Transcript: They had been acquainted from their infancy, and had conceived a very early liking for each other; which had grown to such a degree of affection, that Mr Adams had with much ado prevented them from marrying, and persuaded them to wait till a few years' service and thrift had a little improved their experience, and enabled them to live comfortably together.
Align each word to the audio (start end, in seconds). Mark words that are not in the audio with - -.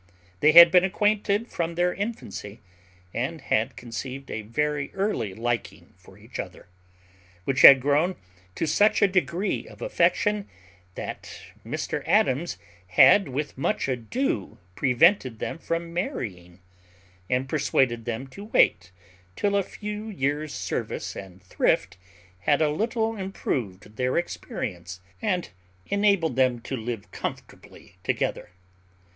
They 0.39 0.53
had 0.53 0.71
been 0.71 0.83
acquainted 0.83 1.47
from 1.47 1.75
their 1.75 1.93
infancy, 1.93 2.59
and 3.13 3.39
had 3.39 3.75
conceived 3.75 4.31
a 4.31 4.41
very 4.41 4.91
early 4.95 5.35
liking 5.35 5.93
for 5.95 6.17
each 6.17 6.39
other; 6.39 6.65
which 7.43 7.61
had 7.61 7.79
grown 7.79 8.15
to 8.55 8.65
such 8.65 9.03
a 9.03 9.07
degree 9.07 9.67
of 9.67 9.79
affection, 9.79 10.49
that 10.95 11.41
Mr 11.63 12.01
Adams 12.07 12.57
had 12.87 13.27
with 13.29 13.59
much 13.59 13.87
ado 13.87 14.57
prevented 14.73 15.37
them 15.37 15.59
from 15.59 15.93
marrying, 15.93 16.61
and 17.29 17.47
persuaded 17.47 18.05
them 18.05 18.25
to 18.29 18.45
wait 18.45 18.89
till 19.35 19.55
a 19.55 19.61
few 19.61 20.07
years' 20.09 20.51
service 20.51 21.15
and 21.15 21.43
thrift 21.43 21.97
had 22.39 22.59
a 22.59 22.71
little 22.71 23.15
improved 23.15 23.97
their 23.97 24.17
experience, 24.17 24.99
and 25.21 25.51
enabled 25.85 26.35
them 26.37 26.59
to 26.59 26.75
live 26.75 27.11
comfortably 27.11 27.97
together. 28.03 28.49